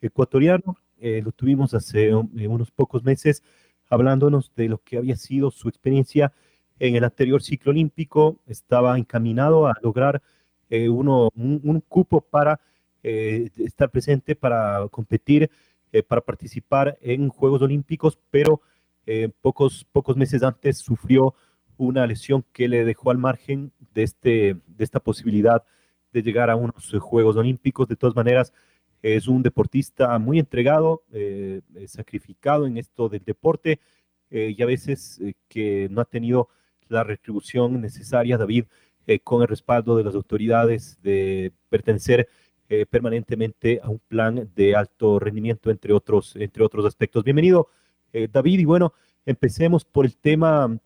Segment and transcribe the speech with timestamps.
[0.00, 0.76] ecuatoriano.
[0.98, 3.42] Eh, lo tuvimos hace eh, unos pocos meses
[3.88, 6.32] hablándonos de lo que había sido su experiencia
[6.78, 8.40] en el anterior ciclo olímpico.
[8.46, 10.22] Estaba encaminado a lograr
[10.70, 12.60] eh, uno, un, cupo para
[13.02, 15.48] estar presente, para competir,
[16.08, 18.60] para participar en Juegos Olímpicos, pero
[19.40, 21.32] pocos, pocos meses antes sufrió
[21.76, 25.62] una lesión que le dejó al margen de, este, de esta posibilidad
[26.12, 27.86] de llegar a unos Juegos Olímpicos.
[27.86, 28.52] De todas maneras,
[29.02, 33.80] es un deportista muy entregado, eh, eh, sacrificado en esto del deporte
[34.30, 36.48] eh, y a veces que no ha tenido
[36.88, 38.64] la retribución necesaria, David,
[39.22, 42.28] con el respaldo de las autoridades de pertenecer
[42.90, 47.22] permanentemente a un plan de alto rendimiento, entre otros, entre otros aspectos.
[47.22, 47.68] Bienvenido,
[48.32, 48.92] David, y bueno,
[49.24, 50.76] empecemos por el tema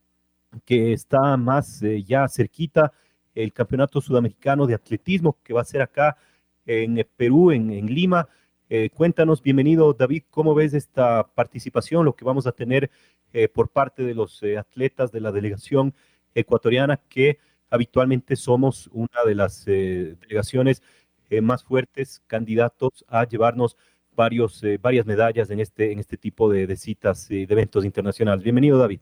[0.67, 2.93] que está más ya cerquita,
[3.35, 6.19] el Campeonato Sudamericano de Atletismo, que va a ser acá
[6.67, 8.29] en Perú, en, Lima.
[8.69, 12.91] Eh, cuéntanos, bienvenido David, ¿cómo ves esta participación, lo que vamos a tener
[13.33, 15.95] eh, por parte de los eh, atletas de la delegación
[16.35, 17.39] ecuatoriana, que
[17.71, 20.83] habitualmente somos una de las delegaciones
[21.43, 23.77] más fuertes, candidatos a llevarnos
[24.17, 28.43] varios, varias medallas en este, en este tipo de, de citas y de eventos internacionales?
[28.43, 28.99] Bienvenido David.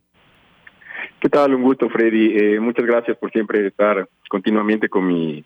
[1.20, 1.54] ¿Qué tal?
[1.54, 2.58] Un gusto, Freddy.
[2.60, 5.44] muchas gracias por siempre estar continuamente con mi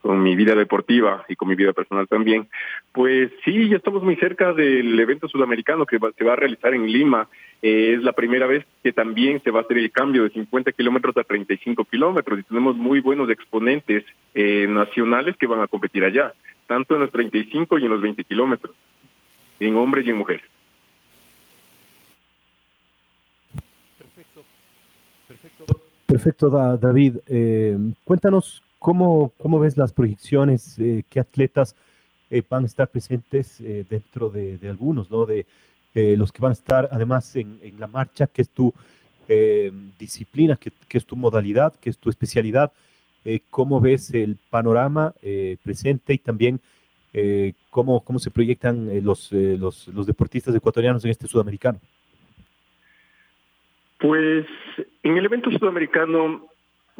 [0.00, 2.48] con mi vida deportiva y con mi vida personal también.
[2.92, 6.86] Pues sí, ya estamos muy cerca del evento sudamericano que se va a realizar en
[6.86, 7.28] Lima.
[7.62, 10.72] Eh, es la primera vez que también se va a hacer el cambio de 50
[10.72, 14.04] kilómetros a 35 kilómetros y tenemos muy buenos exponentes
[14.34, 16.32] eh, nacionales que van a competir allá,
[16.66, 18.74] tanto en los 35 y en los 20 kilómetros,
[19.58, 20.44] en hombres y en mujeres.
[23.98, 24.44] Perfecto,
[25.26, 25.64] perfecto.
[26.06, 27.16] Perfecto, David.
[27.26, 30.78] Eh, cuéntanos ¿Cómo, cómo ves las proyecciones?
[30.78, 31.74] Eh, ¿Qué atletas
[32.30, 35.26] eh, van a estar presentes eh, dentro de, algunos, ¿no?
[35.26, 35.46] de
[35.94, 38.72] los que van a estar además en, la marcha, que es tu
[39.98, 42.72] disciplina, que, es tu modalidad, que es tu especialidad?
[43.50, 45.12] ¿Cómo ves el panorama
[45.64, 46.60] presente y también
[47.70, 51.80] cómo, cómo se proyectan los, los, los deportistas ecuatorianos en este sudamericano?
[53.98, 54.46] Pues
[55.02, 56.48] en el evento sudamericano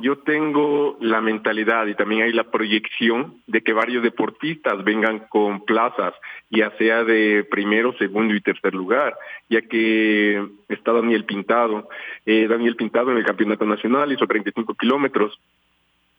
[0.01, 5.65] yo tengo la mentalidad y también hay la proyección de que varios deportistas vengan con
[5.65, 6.15] plazas,
[6.51, 9.17] ya sea de primero, segundo y tercer lugar,
[9.51, 11.89] ya que está Daniel Pintado.
[12.25, 15.37] Eh, Daniel Pintado en el Campeonato Nacional hizo 35 kilómetros,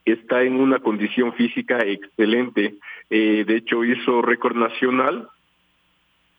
[0.03, 2.75] está en una condición física excelente,
[3.09, 5.29] eh, de hecho hizo récord nacional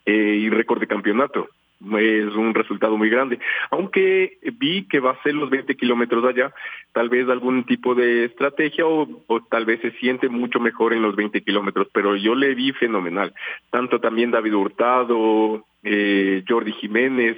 [0.05, 1.49] eh, y récord de campeonato
[1.81, 3.39] es un resultado muy grande.
[3.71, 6.53] Aunque vi que va a ser los 20 kilómetros allá,
[6.93, 9.09] tal vez algún tipo de estrategia o,
[9.51, 13.33] tal vez se siente mucho mejor en los 20 kilómetros, pero yo le vi fenomenal.
[13.71, 17.37] Tanto también David Hurtado, eh, Jordi Jiménez,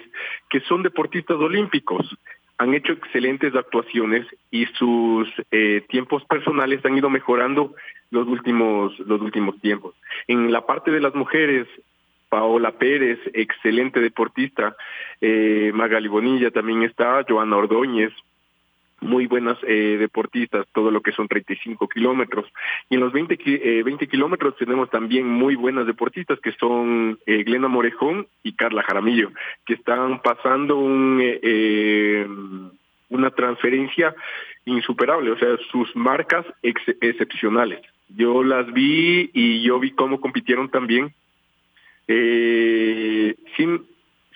[0.50, 2.06] que son deportistas olímpicos.
[2.58, 7.74] Han hecho excelentes actuaciones y sus eh, tiempos personales han ido mejorando
[8.10, 9.94] los últimos los últimos tiempos.
[10.28, 11.66] En la parte de las mujeres,
[12.32, 14.74] Paola Pérez, excelente deportista,
[15.20, 18.10] eh, Magali Bonilla también está, Joana Ordóñez,
[19.02, 22.46] muy buenas eh, deportistas, todo lo que son 35 kilómetros.
[22.88, 27.42] Y en los 20, eh, 20 kilómetros tenemos también muy buenas deportistas que son eh,
[27.44, 29.30] Glena Morejón y Carla Jaramillo,
[29.66, 31.20] que están pasando un,
[33.10, 34.14] una transferencia
[34.64, 37.82] insuperable, o sea, sus marcas excepcionales.
[38.08, 41.12] Yo las vi y yo vi cómo compitieron también
[42.08, 43.86] eh, sin,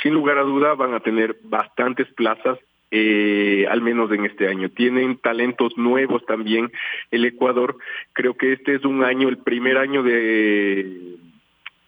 [0.03, 2.59] sin lugar a duda van a tener bastantes plazas
[2.91, 4.69] eh, al menos en este año.
[4.71, 6.71] Tienen talentos nuevos también
[7.11, 7.77] el Ecuador.
[8.13, 11.17] Creo que este es un año, el primer año de,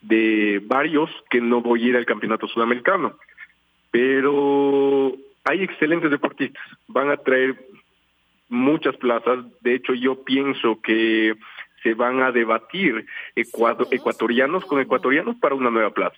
[0.03, 3.17] de varios que no voy a ir al campeonato sudamericano.
[3.91, 5.15] Pero
[5.45, 7.57] hay excelentes deportistas, van a traer
[8.49, 11.35] muchas plazas, de hecho yo pienso que
[11.83, 16.17] se van a debatir ecuatorianos con ecuatorianos para una nueva plaza.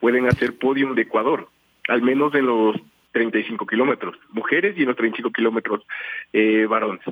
[0.00, 1.48] Pueden hacer podium de Ecuador,
[1.88, 2.76] al menos en los
[3.12, 5.82] 35 kilómetros, mujeres y en los 35 kilómetros
[6.32, 7.02] eh, varones.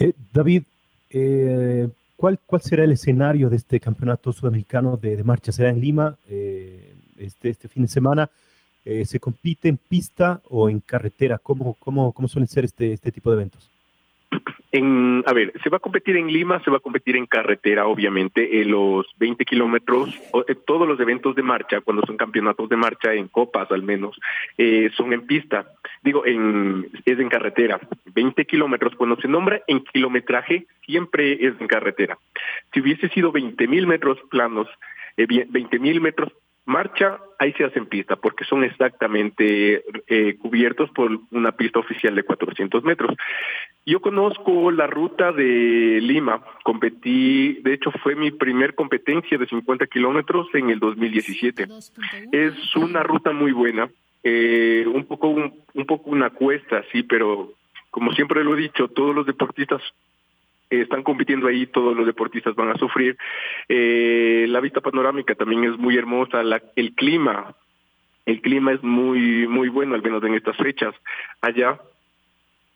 [0.00, 0.62] Eh, David,
[1.10, 5.52] eh, ¿cuál, ¿cuál será el escenario de este campeonato sudamericano de, marcha?
[5.52, 8.30] ¿Será en Lima este, este fin de semana?
[9.04, 11.36] ¿Se compite en pista o en carretera?
[11.36, 13.70] ¿Cómo, cómo, cómo suelen ser este, este tipo de eventos?
[14.70, 17.86] En, a ver, se va a competir en Lima, se va a competir en carretera,
[17.86, 20.14] obviamente, en los 20 kilómetros,
[20.46, 24.20] eh, todos los eventos de marcha, cuando son campeonatos de marcha, en copas al menos,
[24.58, 25.72] eh, son en pista.
[26.02, 27.80] Digo, en, es en carretera.
[28.14, 32.18] 20 kilómetros, cuando se nombra en kilometraje, siempre es en carretera.
[32.74, 34.68] Si hubiese sido 20 mil metros planos,
[35.16, 36.30] eh, 20 mil metros
[36.68, 42.14] marcha, ahí se hace en pista, porque son exactamente eh, cubiertos por una pista oficial
[42.14, 43.16] de 400 metros.
[43.86, 49.86] Yo conozco la ruta de Lima, competí, de hecho fue mi primer competencia de 50
[49.86, 51.66] kilómetros en el 2017.
[52.32, 53.88] Es una ruta muy buena,
[54.22, 57.52] eh, un poco un, un poco una cuesta, sí, pero
[57.90, 59.80] como siempre lo he dicho, todos los deportistas
[60.70, 63.16] están compitiendo ahí, todos los deportistas van a sufrir.
[63.68, 66.42] Eh, la vista panorámica también es muy hermosa,
[66.76, 67.54] el clima,
[68.26, 70.94] el clima es muy, muy bueno, al menos en estas fechas
[71.40, 71.80] allá.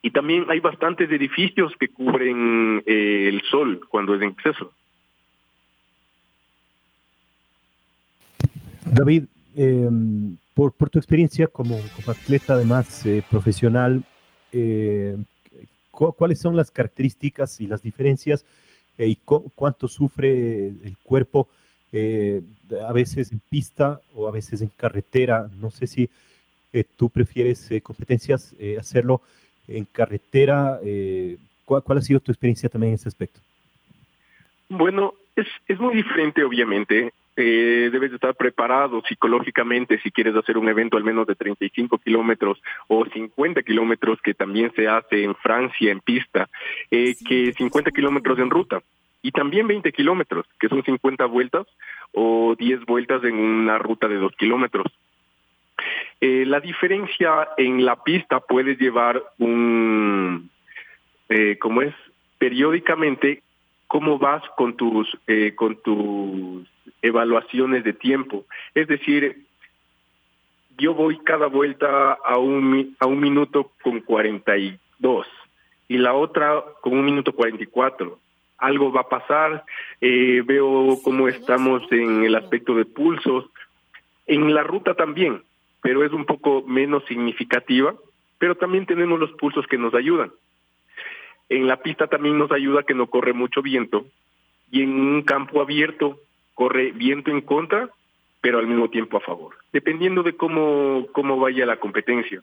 [0.00, 4.73] Y también hay bastantes edificios que cubren eh, el sol cuando es en exceso.
[8.85, 9.25] David,
[9.56, 9.88] eh,
[10.55, 14.03] por, tu experiencia como, como atleta además eh, profesional,
[15.93, 18.44] eh, cuáles son las características y las diferencias
[18.99, 21.49] eh, y cuánto sufre el cuerpo
[21.93, 22.43] eh,
[22.87, 25.49] a veces en pista o a veces en carretera.
[25.59, 26.11] No sé si
[26.73, 29.23] eh, tú prefieres competencias hacerlo
[29.69, 30.81] en carretera.
[31.65, 33.41] ¿cuál, ¿cuál, ha sido tu experiencia también en ese aspecto?
[34.69, 40.69] Bueno, es, es muy diferente, obviamente eh, debes estar preparado psicológicamente si quieres hacer un
[40.69, 45.90] evento al menos de 35 kilómetros o 50 kilómetros que también se hace en Francia
[45.90, 46.49] en pista,
[46.90, 48.82] eh, que 50 kilómetros en ruta
[49.23, 51.67] y también 20 kilómetros, que son 50 vueltas
[52.12, 54.87] o 10 vueltas en una ruta de 2 kilómetros.
[56.20, 60.50] Eh, la diferencia en la pista puedes llevar un,
[61.28, 61.94] eh, como es,
[62.38, 63.43] periódicamente
[63.93, 66.67] cómo vas con tus, eh, con tus
[67.03, 68.47] evaluaciones de tiempo.
[68.75, 69.44] Es decir,
[70.79, 75.27] yo voy cada vuelta a un, a un minuto con 42
[75.89, 78.19] y la otra con un minuto 44.
[78.56, 79.62] Algo va a pasar,
[80.00, 83.45] eh, veo cómo estamos en el aspecto de pulsos,
[84.25, 85.43] en la ruta también,
[85.83, 87.95] pero es un poco menos significativa,
[88.38, 90.33] pero también tenemos los pulsos que nos ayudan.
[91.52, 94.06] En la pista también nos ayuda que no corre mucho viento
[94.70, 96.19] y en un campo abierto
[96.54, 97.90] corre viento en contra,
[98.40, 102.43] pero al mismo tiempo a favor, dependiendo de cómo, cómo vaya la competencia.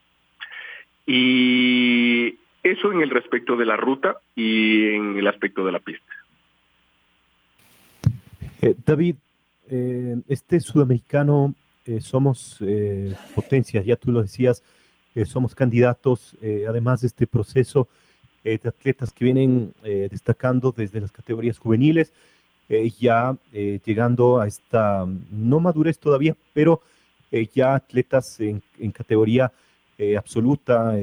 [1.08, 6.14] Y eso en el respecto de la ruta y en el aspecto de la pista.
[8.62, 9.16] Eh, David,
[9.72, 11.56] eh, este sudamericano
[11.88, 12.64] eh, somos
[13.34, 14.64] potencias, ya tú lo decías,
[15.26, 16.38] somos candidatos,
[16.68, 17.90] además de este proceso
[18.44, 22.14] eh, de atletas que vienen eh, destacando desde las categorías juveniles,
[22.70, 26.82] eh, ya llegando a esta, no madurez todavía, pero
[27.54, 29.52] ya atletas en, categoría
[30.18, 30.96] absoluta,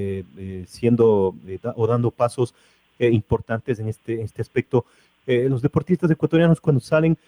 [0.66, 1.34] siendo
[1.74, 2.54] o dando pasos
[2.98, 4.86] importantes en este, este aspecto.
[5.26, 7.18] los deportistas ecuatorianos cuando salen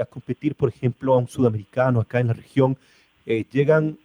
[0.00, 2.76] a competir, por ejemplo, a un sudamericano acá en la región,
[3.24, 3.98] llegan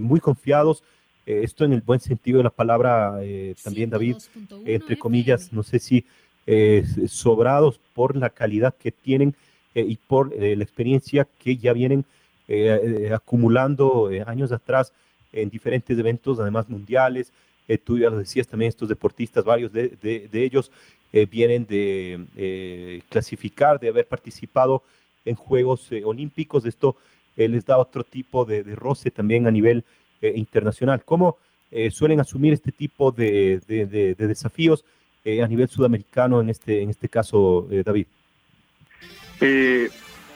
[0.00, 0.82] muy confiados,
[1.30, 4.16] eh, esto en el buen sentido de la palabra eh, también, David,
[4.64, 6.04] entre comillas, no sé si
[6.44, 9.36] eh, sobrados por la calidad que tienen
[9.72, 12.04] y por la experiencia que ya vienen
[13.14, 14.92] acumulando años atrás
[15.32, 17.32] en diferentes eventos, además mundiales.
[17.84, 20.72] tú ya lo decías también, estos deportistas, varios de, de, ellos
[21.30, 24.82] vienen de clasificar, de haber participado
[25.24, 26.66] en Juegos Olímpicos.
[26.66, 26.96] Esto
[27.36, 29.84] les da otro tipo de, de roce también a nivel
[30.22, 31.02] eh, internacional.
[31.04, 31.38] ¿Cómo
[31.70, 33.60] eh, suelen asumir este tipo de,
[34.18, 34.84] desafíos
[35.24, 38.06] eh, a nivel sudamericano en este, en este caso, David?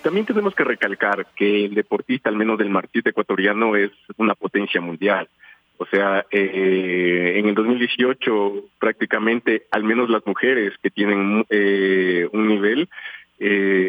[0.02, 4.80] también tenemos que recalcar que el deportista, al menos del martillo ecuatoriano, es una potencia
[4.80, 5.28] mundial.
[5.76, 11.44] O sea, en el 2018 prácticamente, al menos las mujeres que tienen
[12.32, 12.88] un nivel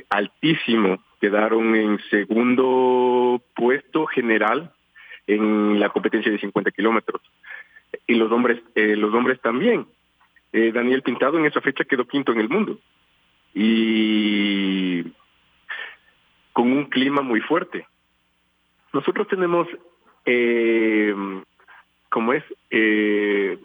[0.09, 4.73] altísimo, quedaron en segundo puesto general
[5.27, 7.21] en la competencia de 50 kilómetros.
[8.07, 9.85] Y los hombres, eh, los hombres también.
[10.53, 12.79] Eh, Daniel Pintado en esa fecha quedó quinto en el mundo.
[13.53, 15.03] Y
[16.53, 17.85] con un clima muy fuerte.
[18.93, 19.67] Nosotros tenemos,
[20.25, 21.13] eh,
[22.09, 23.57] como es, eh,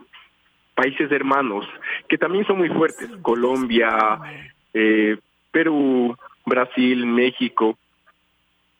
[0.75, 1.67] países hermanos
[2.09, 4.19] que también son muy fuertes, Colombia,
[4.75, 5.19] eh,
[5.52, 7.79] Perú, Brasil, México,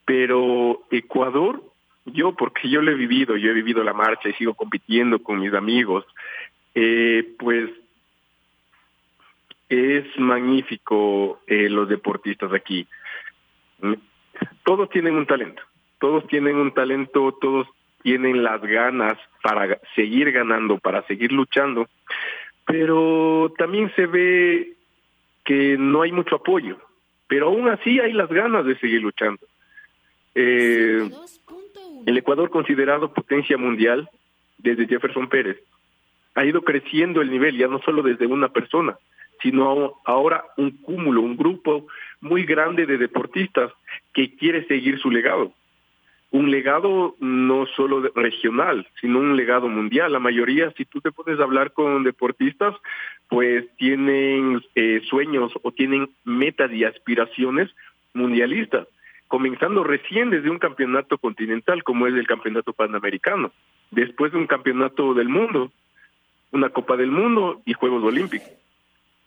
[0.03, 1.63] pero Ecuador,
[2.13, 5.39] yo porque yo lo he vivido, yo he vivido la marcha y sigo compitiendo con
[5.39, 6.05] mis amigos,
[6.75, 7.69] eh, pues
[9.69, 12.87] es magnífico eh, los deportistas aquí.
[14.63, 15.61] Todos tienen un talento,
[15.99, 17.67] todos tienen un talento, todos
[18.03, 21.87] tienen las ganas para seguir ganando, para seguir luchando,
[22.65, 24.73] pero también se ve
[25.45, 26.77] que no hay mucho apoyo,
[27.27, 29.45] pero aún así hay las ganas de seguir luchando.
[30.35, 31.09] Eh,
[32.05, 34.09] el Ecuador considerado potencia mundial
[34.57, 35.57] desde Jefferson Pérez
[36.35, 38.97] ha ido creciendo el nivel, ya no solo desde una persona,
[39.41, 41.87] sino ahora un cúmulo, un grupo
[42.21, 43.71] muy grande de deportistas
[44.13, 45.53] que quiere seguir su legado.
[46.29, 50.13] Un legado no solo regional, sino un legado mundial.
[50.13, 52.73] La mayoría, si tú te puedes hablar con deportistas,
[53.27, 57.69] pues tienen eh, sueños o tienen metas y aspiraciones
[58.13, 58.87] mundialistas,
[59.31, 63.53] comenzando recién desde un campeonato continental como es el campeonato panamericano,
[63.89, 65.71] después de un campeonato del mundo,
[66.51, 68.49] una Copa del Mundo y Juegos Olímpicos.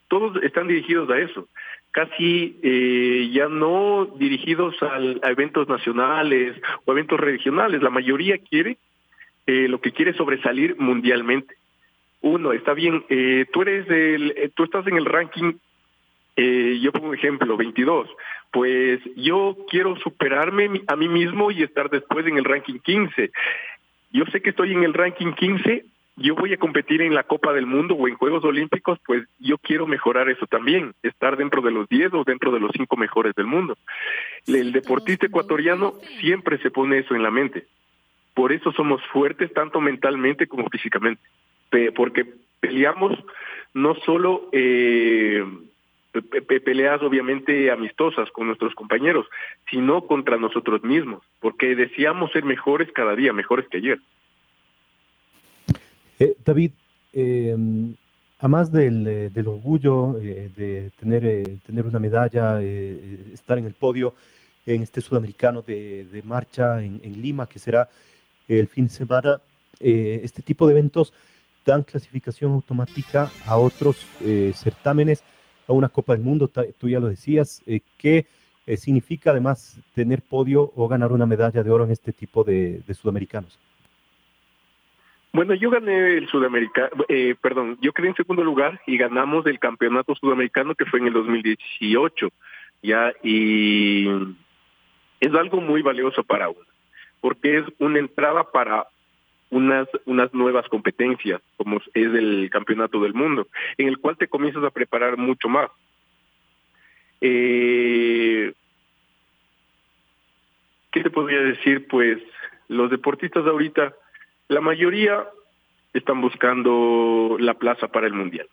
[0.09, 1.49] Todos están dirigidos a eso,
[1.91, 8.77] casi eh, ya no dirigidos al, a eventos nacionales o eventos regionales, la mayoría quiere,
[9.47, 11.55] eh, lo que quiere es sobresalir mundialmente.
[12.21, 15.55] Uno, está bien, eh, tú eres el, tú estás en el ranking,
[16.37, 18.09] yo pongo un ejemplo, 22,
[18.55, 23.33] pues yo quiero superarme a mí mismo y estar después en el ranking 15.
[24.13, 25.85] Yo sé que estoy en el ranking 15,
[26.15, 29.59] yo voy a competir en la Copa del Mundo o en Juegos Olímpicos, pues yo
[29.59, 33.35] quiero mejorar eso también, estar dentro de los 10 o dentro de los 5 mejores
[33.35, 33.77] del mundo.
[34.47, 37.67] El deportista ecuatoriano siempre se pone eso en la mente.
[38.35, 41.21] Por eso somos fuertes tanto mentalmente como físicamente,
[41.97, 42.25] porque
[42.61, 43.19] peleamos
[43.73, 45.45] no solo eh,
[46.65, 49.27] peleas obviamente amistosas con nuestros compañeros,
[49.71, 53.99] sino contra nosotros mismos, porque deseamos ser mejores cada día, mejores que ayer.
[56.19, 56.71] Eh, David,
[57.13, 57.57] eh,
[58.39, 64.15] además del, eh, orgullo eh, de tener, tener una medalla, estar en el podio
[64.67, 67.89] en este sudamericano de, de marcha en, en, Lima, que será
[68.49, 69.41] el fin de semana,
[69.81, 71.13] este tipo de eventos
[71.65, 73.97] dan clasificación automática a otros
[74.55, 75.23] certámenes,
[75.67, 77.63] a una Copa del Mundo, tú ya lo decías,
[77.99, 78.27] ¿qué
[78.77, 82.95] significa además tener podio o ganar una medalla de oro en este tipo de, de
[82.95, 83.59] sudamericanos?
[85.35, 89.59] Bueno, yo gané el sudamericano, eh, perdón, yo quedé en segundo lugar y ganamos el
[89.59, 92.29] campeonato sudamericano que fue en el 2018,
[92.85, 94.07] ya, y
[95.19, 96.65] es algo muy valioso para uno,
[97.21, 98.87] porque es una entrada para
[99.51, 103.49] unas, unas nuevas competencias, como es el campeonato del mundo,
[103.79, 105.71] en el cual te comienzas a preparar mucho más.
[107.21, 108.53] Eh,
[110.91, 111.87] ¿Qué te podría decir?
[111.89, 112.19] Pues
[112.69, 113.95] los deportistas ahorita
[114.49, 115.27] la mayoría
[115.93, 118.47] están buscando la plaza para el Mundial.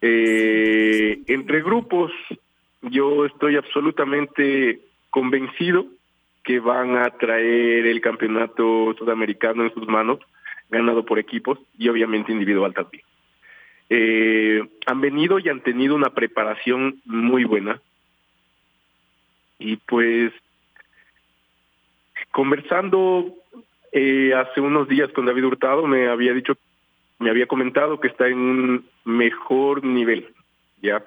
[0.00, 2.12] Eh, entre grupos,
[2.82, 5.86] yo estoy absolutamente convencido
[6.44, 10.18] que van a traer el campeonato sudamericano en sus manos,
[10.70, 13.04] ganado por equipos y obviamente individual también.
[13.88, 17.80] Eh, han venido y han tenido una preparación muy buena.
[19.58, 20.32] Y pues
[22.30, 23.34] conversando
[23.92, 26.54] eh, hace unos días con David Hurtado me había dicho,
[27.18, 30.28] me había comentado que está en un mejor nivel,
[30.80, 31.04] ya,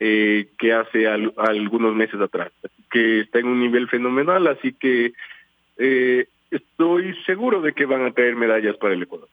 [0.00, 2.52] eh, que hace algunos meses atrás,
[2.90, 5.12] que está en un nivel fenomenal, así que
[5.78, 9.28] eh, estoy seguro de que van a traer medallas para el Ecuador.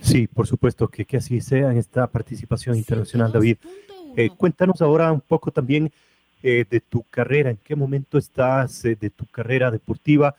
[0.00, 3.56] Sí, por supuesto que, que así sea en esta participación internacional, David.
[4.16, 5.90] Eh, cuéntanos ahora un poco también
[6.42, 10.36] eh, de tu carrera, en qué momento estás eh, de tu carrera deportiva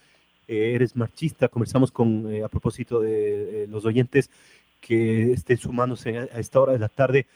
[0.48, 1.50] eh, eres marchista.
[1.50, 4.30] Conversamos con, eh, a propósito de eh, los oyentes
[4.80, 7.28] que estén sumándose a, esta hora de la tarde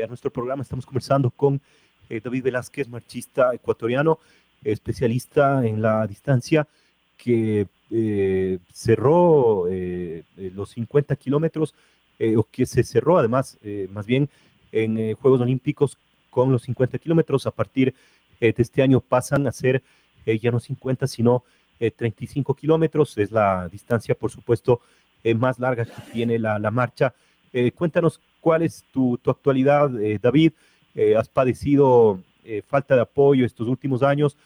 [0.00, 0.62] a nuestro programa.
[0.62, 1.60] Estamos conversando con
[2.08, 4.18] David Velázquez, marchista ecuatoriano,
[4.64, 6.66] especialista en la distancia,
[7.18, 7.66] que
[8.72, 9.66] cerró
[10.36, 11.74] los 50 kilómetros,
[12.36, 13.58] o que se cerró además,
[13.90, 14.30] más bien,
[14.72, 15.98] en Juegos Olímpicos
[16.30, 17.46] con los 50 kilómetros.
[17.46, 17.94] A partir
[18.40, 19.82] de este año pasan a ser
[20.24, 21.44] ya no 50, sino
[21.78, 24.80] 35 kilómetros, es la distancia, por supuesto,
[25.36, 27.14] más larga que tiene la, la marcha.
[27.74, 29.88] cuéntanos cuál es tu, tu actualidad,
[30.20, 30.52] David.
[31.16, 32.20] has padecido
[32.66, 34.36] falta de apoyo estos últimos años,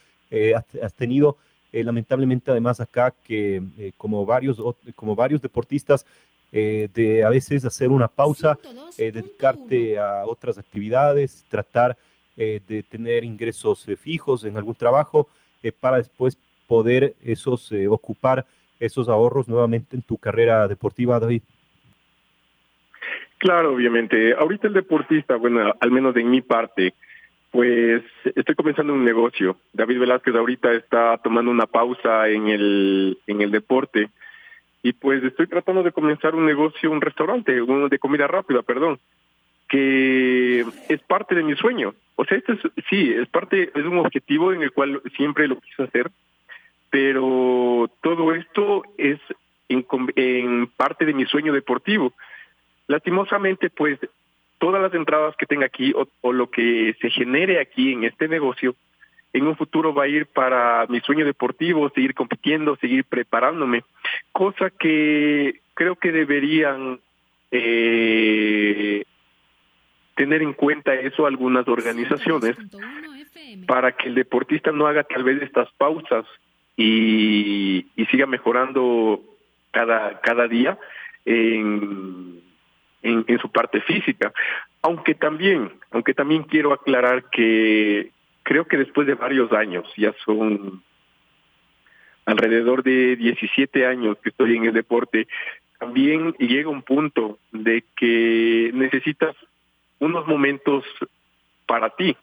[0.55, 1.37] has, has, tenido
[1.73, 4.63] lamentablemente además acá que como, varios,
[4.95, 6.07] como varios deportistas
[6.53, 8.59] eh, de a veces hacer una pausa,
[8.97, 11.97] eh, dedicarte a otras actividades, tratar
[12.37, 15.29] eh, de tener ingresos fijos en algún trabajo
[15.81, 16.39] para después
[16.69, 18.47] poder esos ocupar
[18.79, 21.43] esos ahorros nuevamente en tu carrera deportiva, David.
[23.39, 24.35] Claro, obviamente.
[24.35, 26.95] Ahorita el deportista, bueno, al menos de mi parte,
[27.51, 28.03] pues
[28.35, 29.57] estoy comenzando un negocio.
[29.73, 34.11] David Velázquez ahorita está tomando una pausa en el en el deporte
[34.83, 38.99] y pues estoy tratando de comenzar un negocio, un restaurante, uno de comida rápida, perdón,
[39.69, 41.95] que es parte de mi sueño.
[42.15, 45.59] O sea, este es, sí, es parte, es un objetivo en el cual siempre lo
[45.59, 46.11] quise hacer,
[46.91, 49.19] pero todo esto es
[49.69, 52.13] en, en parte de mi sueño deportivo.
[52.89, 53.99] Lastimosamente, pues
[54.59, 58.29] todas las entradas que tenga aquí o, o, lo que se genere aquí en este
[58.29, 58.75] negocio,
[59.33, 63.85] en un futuro va a ir para mi sueño deportivo, seguir compitiendo, seguir preparándome,
[64.33, 67.01] cosa que creo que deberían
[67.51, 69.05] eh,
[70.15, 72.57] tener en cuenta eso algunas organizaciones
[73.67, 76.25] para que el deportista no haga tal vez estas pausas
[76.77, 79.21] y, y siga mejorando
[79.71, 80.79] cada, cada día
[81.27, 82.46] en,
[83.27, 84.33] en, su parte física.
[84.83, 88.11] Aunque también, aunque también quiero aclarar que
[88.43, 90.83] creo que después de varios años, ya son
[92.25, 95.29] alrededor de 17 años que estoy en el deporte,
[95.79, 99.37] también llega un punto de que necesitas
[99.99, 100.85] unos momentos
[101.67, 102.17] para ti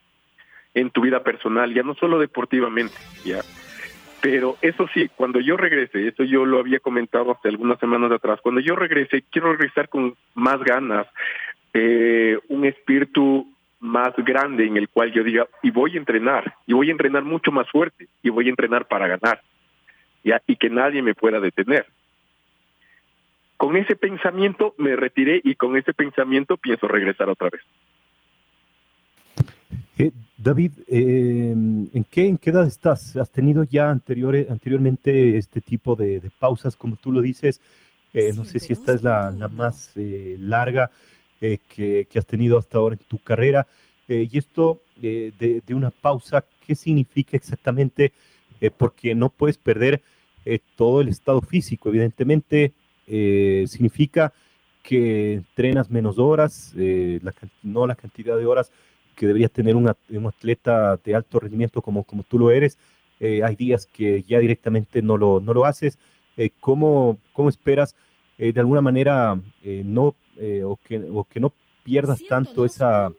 [0.74, 2.94] en tu vida personal, ya no solo deportivamente,
[3.24, 3.40] ya.
[4.24, 8.40] Pero eso sí, cuando yo regrese, eso yo lo había comentado hace algunas semanas atrás,
[8.40, 11.06] cuando yo regrese, quiero regresar con más ganas,
[11.74, 13.46] eh, un espíritu
[13.80, 17.22] más grande en el cual yo diga, y voy a entrenar, y voy a entrenar
[17.22, 19.42] mucho más fuerte, y voy a entrenar para ganar,
[20.22, 21.84] y que nadie me pueda detener.
[23.58, 27.60] Con ese pensamiento me retiré y con ese pensamiento pienso regresar otra vez.
[29.96, 33.16] Eh, David, eh, ¿en, qué, ¿en qué edad estás?
[33.16, 37.60] ¿Has tenido ya anterior, anteriormente este tipo de, pausas, como tú lo dices?
[38.12, 40.90] Eh, no sé si esta es la, la más larga.
[41.40, 43.66] Eh, que, has tenido hasta ahora en tu carrera.
[44.08, 48.12] Y esto de, una pausa, ¿qué significa exactamente?
[48.78, 50.00] porque no puedes perder
[50.76, 52.72] todo el estado físico, evidentemente
[53.66, 54.32] significa
[54.82, 56.72] que entrenas menos horas,
[57.62, 58.70] no la cantidad de horas
[59.14, 59.88] que debería tener un
[60.26, 62.78] atleta de alto rendimiento como, como tú lo eres.
[63.20, 65.98] hay días que ya directamente no lo, no lo haces.
[66.60, 67.94] ¿cómo, ¿Cómo esperas
[68.38, 71.52] de alguna manera no eh, o, que, o que no
[71.84, 73.12] pierdas tanto esa,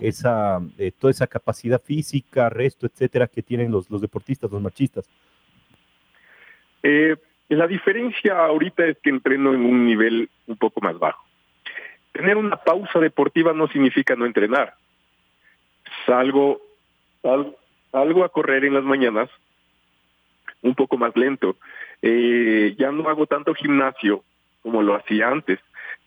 [0.00, 5.08] esa eh, toda esa capacidad física, resto, etcétera, que tienen los, los deportistas, los machistas?
[6.82, 7.16] Eh,
[7.48, 11.24] la diferencia ahorita es que entreno en un nivel un poco más bajo.
[12.12, 14.74] Tener una pausa deportiva no significa no entrenar.
[16.10, 16.60] Salgo,
[17.92, 19.30] salgo a correr en las mañanas
[20.62, 21.56] un poco más lento.
[22.02, 24.22] ya no hago tanto gimnasio
[24.62, 25.58] como lo hacía antes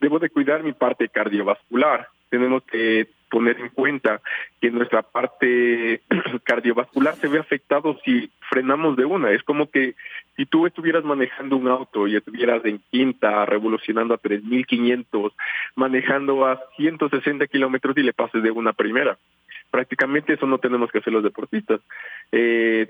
[0.03, 2.07] debo de cuidar mi parte cardiovascular.
[2.29, 4.21] Tenemos que poner en cuenta
[4.61, 6.01] que nuestra parte
[6.43, 9.31] cardiovascular se ve afectado si frenamos de una.
[9.31, 9.95] Es como que
[10.35, 15.31] si tú estuvieras manejando un auto y estuvieras en quinta, revolucionando a 3.500,
[15.75, 19.17] manejando a 160 kilómetros y le pases de una primera
[19.73, 21.81] prácticamente eso no tenemos que hacer los deportistas.
[22.31, 22.87] Eh,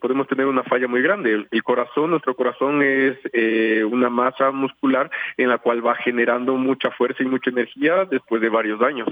[0.00, 1.44] podemos tener una falla muy grande.
[1.50, 6.92] El, corazón, nuestro corazón es eh, una masa muscular en la cual va generando mucha
[6.92, 9.08] fuerza y mucha energía después de varios años.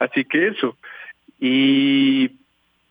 [0.00, 0.76] Así que eso.
[1.38, 2.32] Y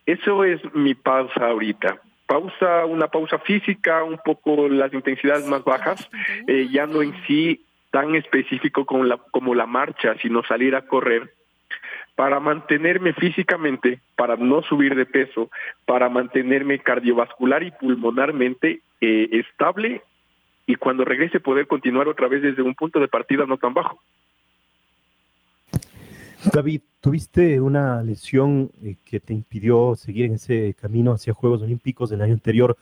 [0.05, 1.97] eso es mi pausa ahorita.
[2.27, 6.09] Pausa, una pausa física, un poco las intensidades más bajas,
[6.47, 10.83] eh, ya no en sí tan específico como la, como la marcha, sino salir a
[10.83, 11.33] correr
[12.15, 15.49] para mantenerme físicamente, para no subir de peso,
[15.86, 20.01] para mantenerme cardiovascular y pulmonarmente eh, estable
[20.65, 23.99] y cuando regrese poder continuar otra vez desde un punto de partida no tan bajo.
[26.54, 32.10] David, tuviste una lesión eh, que te impidió seguir en ese camino hacia Juegos Olímpicos
[32.10, 32.78] del año anterior.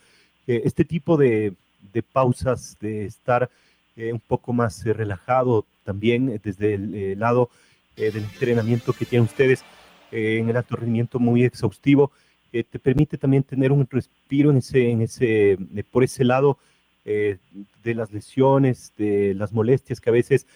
[0.45, 1.53] Eh, este tipo de,
[1.91, 3.49] de, pausas, de estar
[3.95, 7.51] un poco más relajado también desde el lado
[7.97, 9.63] eh, del entrenamiento que tienen ustedes
[10.11, 10.77] eh, en el alto
[11.19, 12.11] muy exhaustivo.
[12.51, 15.57] te permite también tener un respiro en ese, en ese,
[15.91, 16.57] por ese lado
[17.05, 20.47] de las lesiones, de las molestias que a veces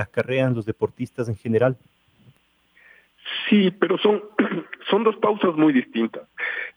[0.00, 1.76] acarrean los deportistas en general.
[3.48, 4.22] Sí, pero son,
[4.90, 6.28] son dos pausas muy distintas.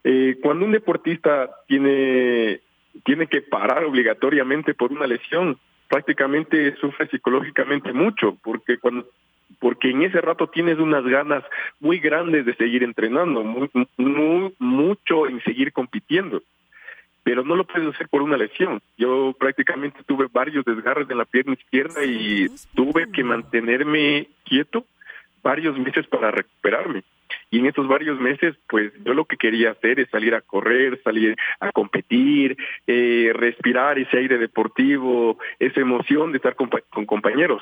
[0.04, 2.62] Eh, cuando un deportista tiene,
[3.06, 9.08] tiene que parar obligatoriamente por una lesión, prácticamente sufre psicológicamente mucho, porque cuando
[9.60, 11.44] porque en ese rato tienes unas ganas
[11.80, 16.42] muy grandes de seguir entrenando, muy, muy, mucho en seguir compitiendo,
[17.24, 18.82] pero no lo puedes hacer por una lesión.
[18.98, 24.86] Yo prácticamente tuve varios desgarres en la pierna izquierda y tuve que mantenerme quieto
[25.42, 27.04] varios meses para recuperarme.
[27.52, 31.02] Y en esos varios meses, pues yo lo que quería hacer es salir a correr,
[31.04, 36.70] salir a competir, eh, respirar ese aire deportivo, esa emoción de estar con,
[37.06, 37.62] compañeros.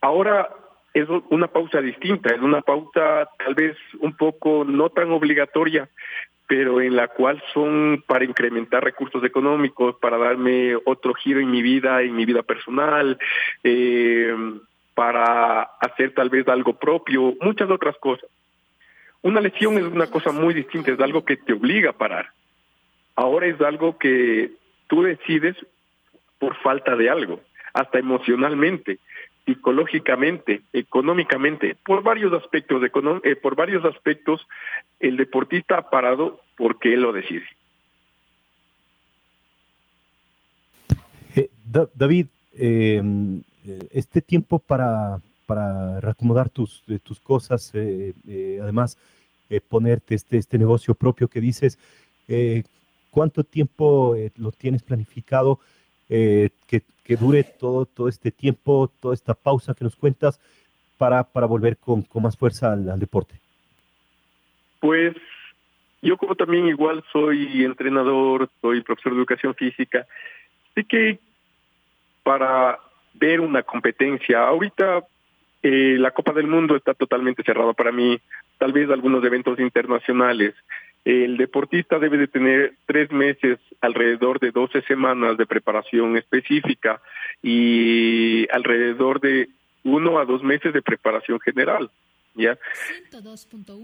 [0.00, 0.48] Ahora
[0.94, 5.88] es una pausa distinta, es una pausa tal vez un poco no tan obligatoria,
[6.46, 11.62] pero en la cual son para incrementar recursos económicos, para darme otro giro en mi
[11.62, 13.18] vida, en mi vida personal,
[13.62, 14.34] eh,
[14.94, 18.28] para hacer tal vez algo propio, muchas otras cosas.
[19.22, 22.30] Una lesión es una cosa muy distinta, es algo que te obliga a parar.
[23.14, 24.50] Ahora es algo que
[24.88, 25.54] tú decides
[26.40, 27.40] por falta de algo,
[27.74, 28.98] hasta emocionalmente,
[29.44, 32.82] psicológicamente, económicamente, por varios aspectos,
[33.24, 34.46] eh, por varios aspectos,
[34.98, 37.46] el deportista ha parado porque él lo decide.
[41.36, 41.50] Eh,
[41.94, 43.02] David, eh,
[43.92, 48.14] este tiempo para, para reacomodar tus, tus cosas, eh,
[48.60, 48.98] además
[49.68, 51.76] ponerte este, este negocio propio que dices,
[53.10, 55.58] ¿cuánto tiempo lo tienes planificado
[56.10, 60.40] que, que, dure todo, todo este tiempo, toda esta pausa que nos cuentas
[60.98, 63.34] para, para volver con, con más fuerza al, al deporte?
[64.80, 65.14] Pues
[66.02, 70.06] yo como también igual soy entrenador, soy profesor de educación física,
[70.72, 71.18] así que
[72.22, 72.78] para
[73.14, 74.46] ver una competencia.
[74.46, 75.04] Ahorita
[75.62, 78.18] eh, la Copa del Mundo está totalmente cerrada para mí,
[78.58, 80.54] tal vez algunos eventos internacionales.
[81.04, 87.00] El deportista debe de tener tres meses, alrededor de 12 semanas de preparación específica
[87.42, 89.48] y alrededor de
[89.84, 91.90] uno a dos meses de preparación general.
[92.34, 92.58] ¿ya?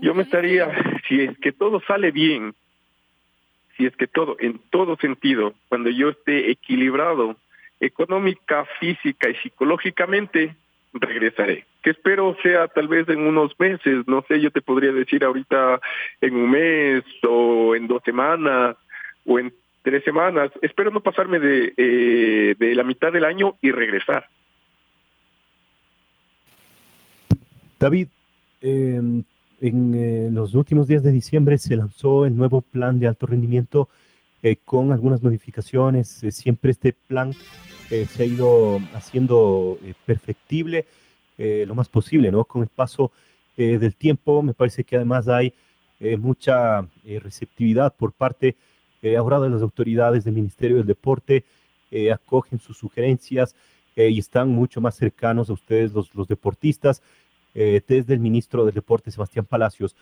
[0.02, 0.68] Yo me estaría,
[1.08, 2.54] si es que todo sale bien,
[3.76, 7.36] si es que todo, en todo sentido, cuando yo esté equilibrado
[7.80, 10.56] económica, física y psicológicamente,
[11.00, 11.66] regresaré.
[11.82, 15.80] Que espero sea tal vez en unos meses, no sé, yo te podría decir ahorita
[16.20, 18.76] en un mes o en dos semanas
[19.24, 20.50] o en tres semanas.
[20.62, 24.28] Espero no pasarme de, eh, de la mitad del año y regresar.
[27.78, 28.08] David,
[28.60, 29.22] em,
[29.60, 33.88] en eh, los últimos días de diciembre se lanzó el nuevo plan de alto rendimiento
[34.50, 36.22] eh, con algunas modificaciones.
[36.30, 37.34] siempre este plan
[37.88, 40.86] se ha ido haciendo eh, perfectible
[41.38, 42.44] eh, lo más posible, ¿no?
[42.44, 43.12] Con el paso
[43.56, 45.52] eh, del tiempo, me parece que además hay
[46.18, 46.86] mucha
[47.22, 48.54] receptividad por parte
[49.16, 51.42] ahora de las autoridades del Ministerio del Deporte,
[52.12, 53.56] acogen sus sugerencias
[53.96, 57.00] y están mucho más cercanos a ustedes, los, los deportistas,
[57.54, 59.96] desde el ministro del Deporte, Sebastián Palacios.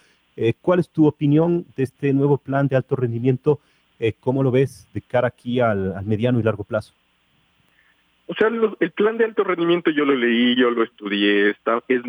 [0.61, 3.61] ¿Cuál es tu opinión de este nuevo plan de alto rendimiento?
[4.13, 6.93] ¿Cómo lo ves de cara aquí al mediano y largo plazo?
[8.27, 8.49] O sea,
[8.81, 12.03] el plan de alto rendimiento yo lo leí, yo lo estudié, está, es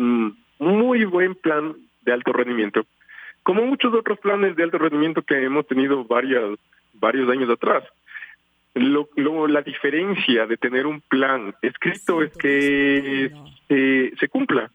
[0.58, 2.86] muy buen plan de alto rendimiento,
[3.42, 6.58] como muchos otros planes de alto rendimiento que hemos tenido varios,
[6.94, 7.84] varios años atrás.
[8.74, 9.08] Lo,
[9.46, 13.30] la diferencia de tener un plan escrito es que
[14.18, 14.70] se cumpla.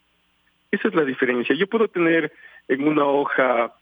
[0.72, 1.56] Esa es la diferencia.
[1.56, 2.32] Yo puedo tener
[2.68, 3.74] en una hoja,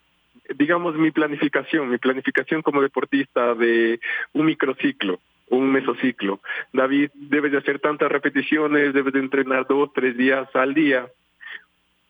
[0.57, 3.99] digamos, mi planificación, mi planificación como deportista de
[4.33, 6.39] un microciclo un mesociclo.
[6.73, 11.07] David, debe de hacer tantas repeticiones, debe de entrenar dos, tres días al día.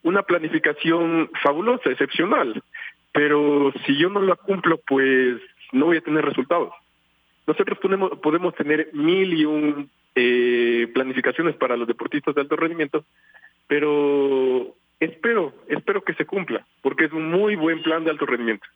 [0.03, 2.61] Una planificación fabulosa, excepcional,
[3.11, 6.73] pero si yo no la cumplo, pues no voy a tener resultados.
[7.47, 13.05] Nosotros podemos, podemos tener mil y un eh, planificaciones para los deportistas de alto rendimiento,
[13.67, 18.67] pero espero, espero que se cumpla, porque es un muy buen plan de alto rendimiento.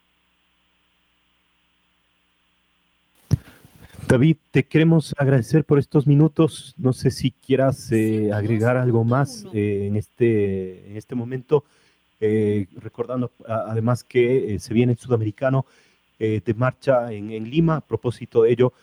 [4.07, 6.75] David, te queremos agradecer por estos minutos.
[6.77, 11.63] No sé si quieras eh, agregar algo más eh, en, este, en este momento,
[12.19, 15.65] eh, recordando además que se viene el sudamericano
[16.19, 17.77] de marcha en, en, Lima.
[17.77, 18.73] A propósito de ello,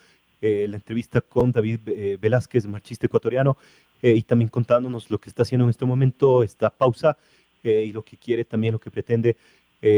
[0.41, 1.79] la entrevista con David
[2.19, 3.57] Velázquez, marchista ecuatoriano,
[4.01, 7.17] y también contándonos lo que está haciendo en este momento, esta pausa
[7.63, 9.35] y lo que quiere también, lo que pretende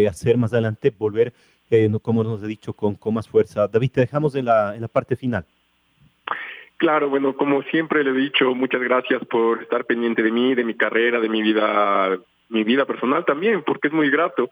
[0.08, 1.34] hacer más adelante, volver
[2.02, 3.68] como nos ha dicho, con, con más fuerza.
[3.68, 5.46] David, te dejamos en la, en la parte final.
[6.78, 10.63] Claro, bueno, como siempre le he dicho, muchas gracias por estar pendiente de mí, de
[10.63, 14.50] mi carrera, de mi vida, mi vida personal también, porque es muy grato.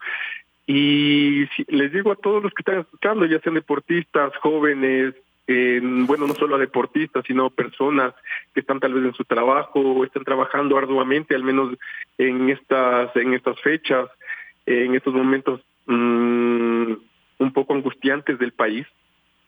[0.66, 5.14] Y les digo a todos los que están escuchando, ya sean deportistas, jóvenes,
[5.46, 8.14] bueno, no solo a deportistas, sino personas
[8.54, 11.76] que están tal vez en su trabajo o están trabajando arduamente, al menos
[12.18, 14.08] en estas, en estas fechas,
[14.66, 16.92] en estos momentos mmm,
[17.38, 18.86] un poco angustiantes del país,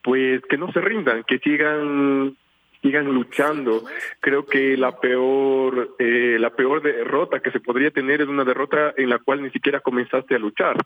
[0.03, 2.37] pues que no se rindan, que sigan
[2.83, 3.85] sigan luchando.
[4.21, 8.93] Creo que la peor eh, la peor derrota que se podría tener es una derrota
[8.97, 10.77] en la cual ni siquiera comenzaste a luchar.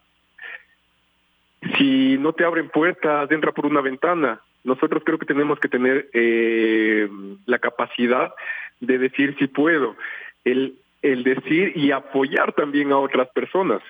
[1.77, 4.41] Si no te abren puertas, entra por una ventana.
[4.69, 7.09] Nosotros creo que tenemos que tener eh,
[7.47, 8.35] la capacidad
[8.81, 9.97] de decir si puedo,
[10.45, 13.81] el, el decir y apoyar también a otras personas,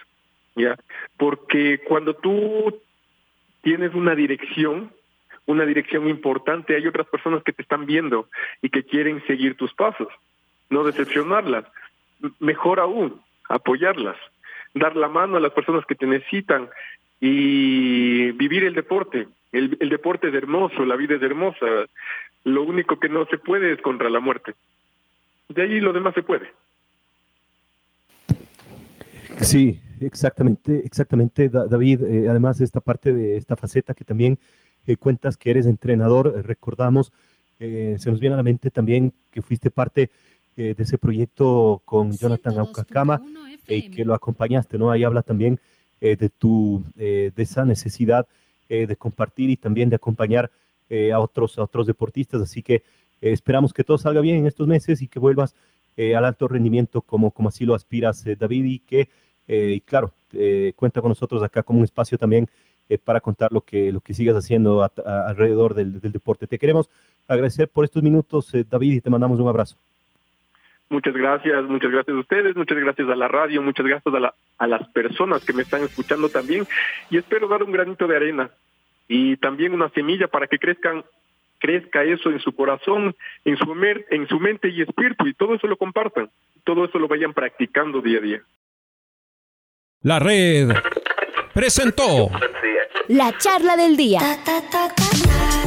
[0.54, 0.76] ¿ya?
[1.16, 2.80] Porque cuando tú
[3.60, 4.92] tienes una dirección,
[5.46, 8.28] una dirección importante, hay otras personas que te están viendo
[8.62, 10.08] y que quieren seguir tus pasos,
[10.70, 11.64] no decepcionarlas,
[12.38, 14.16] mejor aún, apoyarlas,
[14.74, 16.68] dar la mano a las personas que te necesitan
[17.20, 17.77] y
[18.48, 19.28] vivir el deporte.
[19.52, 21.66] El, el deporte es hermoso, la vida es hermosa,
[22.44, 24.54] lo único que no se puede es contra la muerte.
[25.48, 26.48] De ahí lo demás se puede.
[29.40, 32.02] Sí, exactamente, exactamente, David.
[32.02, 34.38] Eh, además, esta parte de esta faceta que también
[34.86, 37.12] eh, cuentas que eres entrenador, eh, recordamos,
[37.58, 40.10] se nos viene a la mente también que fuiste parte
[40.54, 43.20] de ese proyecto con Jonathan Aucacama
[43.66, 44.92] y que lo acompañaste, ¿no?
[44.92, 45.58] Ahí habla también
[46.00, 48.26] de tu, de esa necesidad
[48.68, 50.50] de compartir y también de acompañar
[51.12, 52.40] a otros, a otros deportistas.
[52.40, 52.82] Así que
[53.20, 55.54] esperamos que todo salga bien en estos meses y que vuelvas
[55.96, 59.08] al alto rendimiento como, como así lo aspiras, David, y que
[59.48, 62.48] eh, y claro, eh, cuenta con nosotros acá como un espacio también
[62.88, 66.46] eh, para contar lo que, lo que sigas haciendo alrededor del, deporte.
[66.46, 66.90] Te queremos
[67.26, 69.76] agradecer por estos minutos, David, y te mandamos un abrazo.
[70.90, 74.66] Muchas gracias, muchas gracias a ustedes, muchas gracias a la radio, muchas gracias a, a
[74.66, 76.66] las personas que me están escuchando también
[77.10, 78.50] y espero dar un granito de arena
[79.06, 81.04] y también una semilla para que crezcan
[81.58, 83.76] crezca eso en su corazón, en su,
[84.10, 86.30] en su mente y espíritu y todo eso lo compartan,
[86.64, 88.42] todo eso lo vayan practicando día a día.
[90.02, 90.68] La red
[91.52, 92.30] presentó
[93.08, 94.20] la charla del día.